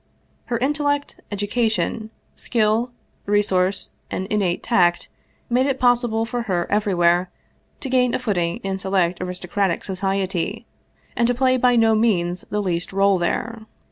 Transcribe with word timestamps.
Her 0.45 0.57
intellect, 0.57 1.19
education, 1.31 2.09
skill, 2.35 2.89
resource, 3.27 3.91
and 4.09 4.25
innate 4.31 4.63
tact 4.63 5.09
made 5.47 5.67
it 5.67 5.79
possible 5.79 6.25
for 6.25 6.41
her 6.49 6.65
everywhere 6.71 7.29
to 7.81 7.87
gain 7.87 8.15
a 8.15 8.17
footing 8.17 8.57
in 8.63 8.79
select 8.79 9.21
aristocratic 9.21 9.83
society, 9.83 10.65
and 11.15 11.27
to 11.27 11.35
play 11.35 11.55
by 11.55 11.75
no 11.75 11.93
means 11.93 12.45
the 12.49 12.63
least 12.63 12.91
role 12.91 13.19
there. 13.19 13.67